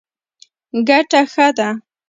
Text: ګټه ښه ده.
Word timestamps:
ګټه 0.87 1.21
ښه 1.31 1.47
ده. 1.57 1.69